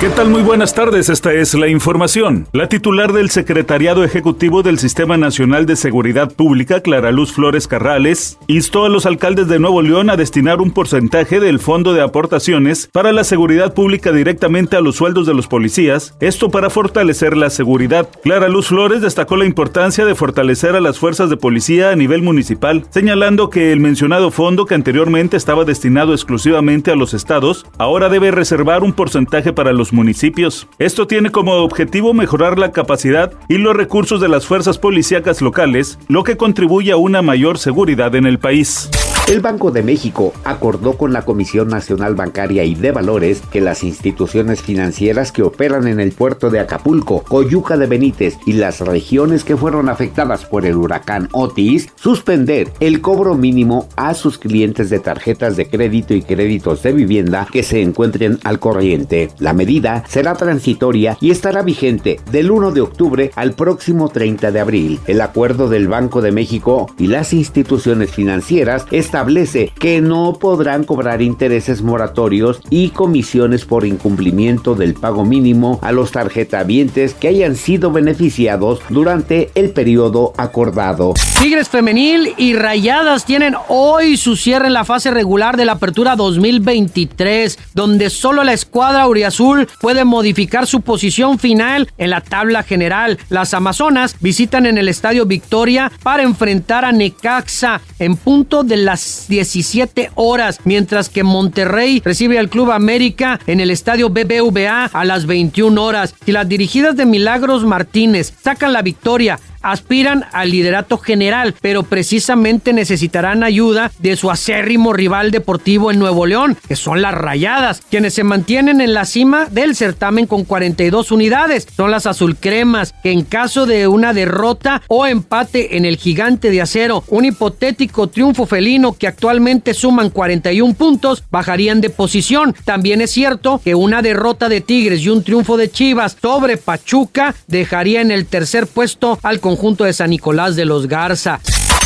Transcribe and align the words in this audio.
¿Qué 0.00 0.08
tal? 0.08 0.30
Muy 0.30 0.40
buenas 0.40 0.72
tardes, 0.72 1.10
esta 1.10 1.30
es 1.34 1.52
la 1.52 1.68
información. 1.68 2.46
La 2.54 2.70
titular 2.70 3.12
del 3.12 3.28
Secretariado 3.28 4.02
Ejecutivo 4.02 4.62
del 4.62 4.78
Sistema 4.78 5.18
Nacional 5.18 5.66
de 5.66 5.76
Seguridad 5.76 6.32
Pública, 6.32 6.80
Clara 6.80 7.12
Luz 7.12 7.34
Flores 7.34 7.68
Carrales, 7.68 8.38
instó 8.46 8.86
a 8.86 8.88
los 8.88 9.04
alcaldes 9.04 9.46
de 9.48 9.58
Nuevo 9.58 9.82
León 9.82 10.08
a 10.08 10.16
destinar 10.16 10.62
un 10.62 10.70
porcentaje 10.70 11.38
del 11.38 11.58
Fondo 11.58 11.92
de 11.92 12.00
Aportaciones 12.00 12.88
para 12.90 13.12
la 13.12 13.24
Seguridad 13.24 13.74
Pública 13.74 14.10
directamente 14.10 14.74
a 14.74 14.80
los 14.80 14.96
sueldos 14.96 15.26
de 15.26 15.34
los 15.34 15.48
policías, 15.48 16.16
esto 16.20 16.50
para 16.50 16.70
fortalecer 16.70 17.36
la 17.36 17.50
seguridad. 17.50 18.08
Clara 18.22 18.48
Luz 18.48 18.68
Flores 18.68 19.02
destacó 19.02 19.36
la 19.36 19.44
importancia 19.44 20.06
de 20.06 20.14
fortalecer 20.14 20.76
a 20.76 20.80
las 20.80 20.98
fuerzas 20.98 21.28
de 21.28 21.36
policía 21.36 21.90
a 21.90 21.96
nivel 21.96 22.22
municipal, 22.22 22.86
señalando 22.88 23.50
que 23.50 23.70
el 23.70 23.80
mencionado 23.80 24.30
fondo 24.30 24.64
que 24.64 24.74
anteriormente 24.74 25.36
estaba 25.36 25.66
destinado 25.66 26.14
exclusivamente 26.14 26.90
a 26.90 26.96
los 26.96 27.12
estados, 27.12 27.66
ahora 27.76 28.08
debe 28.08 28.30
reservar 28.30 28.82
un 28.82 28.94
porcentaje 28.94 29.52
para 29.52 29.74
los 29.74 29.89
municipios. 29.92 30.66
Esto 30.78 31.06
tiene 31.06 31.30
como 31.30 31.52
objetivo 31.54 32.14
mejorar 32.14 32.58
la 32.58 32.72
capacidad 32.72 33.32
y 33.48 33.58
los 33.58 33.76
recursos 33.76 34.20
de 34.20 34.28
las 34.28 34.46
fuerzas 34.46 34.78
policíacas 34.78 35.40
locales, 35.42 35.98
lo 36.08 36.24
que 36.24 36.36
contribuye 36.36 36.92
a 36.92 36.96
una 36.96 37.22
mayor 37.22 37.58
seguridad 37.58 38.14
en 38.14 38.26
el 38.26 38.38
país. 38.38 38.90
El 39.30 39.40
Banco 39.42 39.70
de 39.70 39.84
México 39.84 40.32
acordó 40.42 40.94
con 40.94 41.12
la 41.12 41.22
Comisión 41.22 41.68
Nacional 41.68 42.16
Bancaria 42.16 42.64
y 42.64 42.74
de 42.74 42.90
Valores 42.90 43.42
que 43.52 43.60
las 43.60 43.84
instituciones 43.84 44.60
financieras 44.60 45.30
que 45.30 45.44
operan 45.44 45.86
en 45.86 46.00
el 46.00 46.10
puerto 46.10 46.50
de 46.50 46.58
Acapulco, 46.58 47.22
Coyuca 47.22 47.76
de 47.76 47.86
Benítez 47.86 48.38
y 48.44 48.54
las 48.54 48.80
regiones 48.80 49.44
que 49.44 49.56
fueron 49.56 49.88
afectadas 49.88 50.46
por 50.46 50.66
el 50.66 50.74
huracán 50.74 51.28
Otis, 51.30 51.90
suspender 51.94 52.72
el 52.80 53.00
cobro 53.00 53.36
mínimo 53.36 53.88
a 53.94 54.14
sus 54.14 54.36
clientes 54.36 54.90
de 54.90 54.98
tarjetas 54.98 55.56
de 55.56 55.68
crédito 55.68 56.12
y 56.12 56.22
créditos 56.22 56.82
de 56.82 56.90
vivienda 56.90 57.46
que 57.52 57.62
se 57.62 57.82
encuentren 57.82 58.40
al 58.42 58.58
corriente. 58.58 59.30
La 59.38 59.52
medida 59.52 59.79
será 60.06 60.34
transitoria 60.34 61.16
y 61.20 61.30
estará 61.30 61.62
vigente 61.62 62.20
del 62.30 62.50
1 62.50 62.72
de 62.72 62.80
octubre 62.80 63.30
al 63.36 63.52
próximo 63.52 64.08
30 64.08 64.50
de 64.52 64.60
abril. 64.60 65.00
El 65.06 65.20
acuerdo 65.20 65.68
del 65.68 65.88
Banco 65.88 66.20
de 66.20 66.32
México 66.32 66.90
y 66.98 67.06
las 67.06 67.32
instituciones 67.32 68.10
financieras 68.10 68.86
establece 68.90 69.72
que 69.78 70.00
no 70.00 70.34
podrán 70.34 70.84
cobrar 70.84 71.22
intereses 71.22 71.82
moratorios 71.82 72.60
y 72.70 72.90
comisiones 72.90 73.64
por 73.64 73.84
incumplimiento 73.86 74.74
del 74.74 74.94
pago 74.94 75.24
mínimo 75.24 75.78
a 75.82 75.92
los 75.92 76.12
tarjetavientes 76.12 77.14
que 77.14 77.28
hayan 77.28 77.56
sido 77.56 77.90
beneficiados 77.90 78.80
durante 78.88 79.50
el 79.54 79.70
periodo 79.70 80.32
acordado. 80.36 81.14
Tigres 81.40 81.68
Femenil 81.68 82.34
y 82.36 82.54
Rayadas 82.54 83.24
tienen 83.24 83.54
hoy 83.68 84.16
su 84.16 84.36
cierre 84.36 84.66
en 84.66 84.74
la 84.74 84.84
fase 84.84 85.10
regular 85.10 85.56
de 85.56 85.64
la 85.64 85.72
Apertura 85.72 86.16
2023, 86.16 87.58
donde 87.74 88.10
solo 88.10 88.44
la 88.44 88.52
escuadra 88.52 89.08
Uriazul 89.08 89.68
puede 89.80 90.04
modificar 90.04 90.66
su 90.66 90.80
posición 90.80 91.38
final 91.38 91.90
en 91.98 92.10
la 92.10 92.20
tabla 92.20 92.62
general. 92.62 93.18
Las 93.28 93.54
Amazonas 93.54 94.16
visitan 94.20 94.66
en 94.66 94.78
el 94.78 94.88
Estadio 94.88 95.26
Victoria 95.26 95.90
para 96.02 96.22
enfrentar 96.22 96.84
a 96.84 96.92
Necaxa 96.92 97.80
en 97.98 98.16
punto 98.16 98.62
de 98.62 98.76
las 98.76 99.26
17 99.28 100.10
horas, 100.14 100.60
mientras 100.64 101.08
que 101.08 101.22
Monterrey 101.22 102.02
recibe 102.04 102.38
al 102.38 102.48
Club 102.48 102.70
América 102.70 103.40
en 103.46 103.60
el 103.60 103.70
estadio 103.70 104.10
BBVA 104.10 104.86
a 104.86 105.04
las 105.04 105.26
21 105.26 105.82
horas. 105.82 106.14
Si 106.24 106.32
las 106.32 106.48
dirigidas 106.48 106.96
de 106.96 107.06
Milagros 107.06 107.64
Martínez 107.64 108.32
sacan 108.42 108.72
la 108.72 108.82
victoria 108.82 109.38
aspiran 109.62 110.24
al 110.32 110.50
liderato 110.50 110.98
general, 110.98 111.54
pero 111.60 111.82
precisamente 111.82 112.72
necesitarán 112.72 113.42
ayuda 113.42 113.90
de 113.98 114.16
su 114.16 114.30
acérrimo 114.30 114.92
rival 114.92 115.30
deportivo 115.30 115.90
en 115.90 115.98
Nuevo 115.98 116.26
León, 116.26 116.56
que 116.68 116.76
son 116.76 117.02
las 117.02 117.14
Rayadas, 117.14 117.82
quienes 117.90 118.14
se 118.14 118.24
mantienen 118.24 118.80
en 118.80 118.94
la 118.94 119.04
cima 119.04 119.46
del 119.46 119.74
certamen 119.74 120.26
con 120.26 120.44
42 120.44 121.12
unidades. 121.12 121.66
Son 121.76 121.90
las 121.90 122.06
azulcremas, 122.06 122.94
que 123.02 123.12
en 123.12 123.24
caso 123.24 123.66
de 123.66 123.86
una 123.86 124.12
derrota 124.12 124.82
o 124.88 125.06
empate 125.06 125.76
en 125.76 125.84
el 125.84 125.96
gigante 125.96 126.50
de 126.50 126.60
acero, 126.60 127.04
un 127.08 127.24
hipotético 127.24 128.08
triunfo 128.08 128.46
felino 128.46 128.92
que 128.92 129.06
actualmente 129.06 129.74
suman 129.74 130.10
41 130.10 130.74
puntos, 130.74 131.24
bajarían 131.30 131.80
de 131.80 131.90
posición. 131.90 132.54
También 132.64 133.00
es 133.00 133.10
cierto 133.10 133.60
que 133.62 133.74
una 133.74 134.02
derrota 134.02 134.48
de 134.48 134.60
Tigres 134.60 135.00
y 135.02 135.08
un 135.08 135.22
triunfo 135.22 135.56
de 135.56 135.70
Chivas 135.70 136.16
sobre 136.20 136.56
Pachuca 136.56 137.34
dejaría 137.46 138.00
en 138.00 138.10
el 138.10 138.26
tercer 138.26 138.66
puesto 138.66 139.18
al 139.22 139.40
conjunto 139.50 139.82
de 139.82 139.92
San 139.92 140.10
Nicolás 140.10 140.54
de 140.54 140.64
los 140.64 140.86
Garza. 140.86 141.40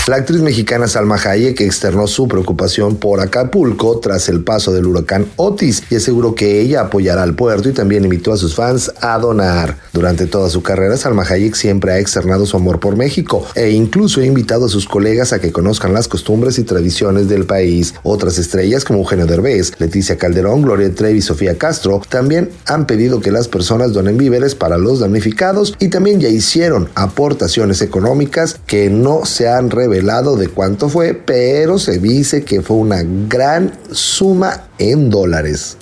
La 0.07 0.17
actriz 0.17 0.43
mexicana 0.43 0.87
Salma 0.87 1.17
Hayek 1.17 1.63
externó 1.63 2.07
su 2.07 2.29
preocupación 2.29 2.97
por 2.97 3.23
Acapulco 3.23 4.01
tras 4.01 4.29
el 4.29 4.45
paso 4.45 4.71
del 4.71 4.85
huracán 4.85 5.25
Otis 5.37 5.83
y 5.89 5.97
aseguró 5.97 6.35
que 6.35 6.61
ella 6.61 6.83
apoyará 6.83 7.23
al 7.23 7.35
puerto 7.35 7.71
y 7.71 7.73
también 7.73 8.05
invitó 8.05 8.31
a 8.31 8.37
sus 8.37 8.55
fans 8.55 8.93
a 9.01 9.19
donar. 9.19 9.79
Durante 9.95 10.27
toda 10.27 10.51
su 10.51 10.63
carrera, 10.63 10.99
Salma 10.99 11.23
Hayek 11.23 11.55
siempre 11.55 11.93
ha 11.93 11.99
externado 12.01 12.45
su 12.45 12.59
amor 12.59 12.81
por 12.81 12.97
México 12.97 13.47
e 13.55 13.71
incluso 13.71 14.21
ha 14.21 14.27
invitado 14.27 14.67
a 14.67 14.69
sus 14.69 14.87
colegas 14.87 15.33
a 15.33 15.41
que 15.41 15.53
conozcan 15.53 15.95
las 15.95 16.07
costumbres 16.07 16.59
y 16.59 16.65
tradiciones 16.65 17.31
del 17.31 17.47
país. 17.47 17.95
Otras 18.03 18.37
estrellas 18.37 18.85
como 18.85 18.99
Eugenio 18.99 19.25
Derbez, 19.25 19.73
Leticia 19.79 20.19
Calderón, 20.19 20.61
Gloria 20.61 20.95
Trevi 20.95 21.21
y 21.21 21.23
Sofía 21.23 21.57
Castro 21.57 22.03
también 22.11 22.51
han 22.67 22.87
pedido 22.87 23.23
que 23.23 23.33
las 23.33 23.49
personas 23.49 23.95
donen 23.95 24.19
víveres 24.19 24.55
para 24.55 24.77
los 24.77 25.01
damnificados 25.01 25.75
y 25.79 25.89
también 25.89 26.21
ya 26.21 26.29
hicieron 26.29 26.91
aportaciones 26.95 27.81
económicas 27.81 28.61
que 28.67 28.91
no 28.91 29.25
se 29.25 29.49
han 29.49 29.71
revelado 29.71 29.94
lado 30.03 30.37
de 30.37 30.49
cuánto 30.49 30.89
fue, 30.89 31.15
pero 31.15 31.79
se 31.79 31.99
dice 31.99 32.45
que 32.45 32.63
fue 32.63 32.77
una 32.77 33.03
gran 33.05 33.73
suma 33.91 34.65
en 34.79 35.11
dólares. 35.11 35.77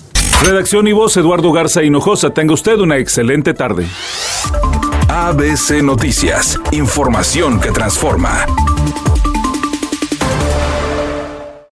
Redacción 0.45 0.89
y 0.89 0.93
voz 0.93 1.17
Eduardo 1.17 1.53
Garza 1.53 1.83
Hinojosa. 1.83 2.31
Tenga 2.31 2.55
usted 2.55 2.79
una 2.79 2.99
excelente 2.99 3.55
tarde. 3.55 3.87
ABC 5.09 5.83
Noticias. 5.83 6.59
Información 6.73 7.61
que 7.61 7.71
transforma. 7.71 8.47